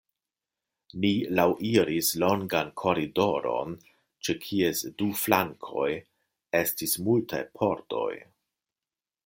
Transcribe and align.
Ni 1.01 1.09
laŭiris 1.39 2.09
longan 2.23 2.71
koridoron, 2.83 3.75
ĉe 4.29 4.37
kies 4.47 4.81
du 5.03 5.11
flankoj 5.25 5.89
estis 6.63 6.97
multaj 7.09 7.43
pordoj. 7.61 8.11